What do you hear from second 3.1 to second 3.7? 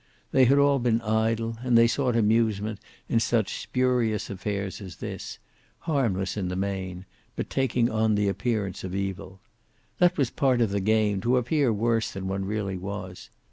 such